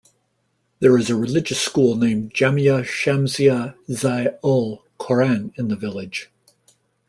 [0.79, 6.31] There is a religious school named Jamia Shamsia Zia Ul Quran in the village.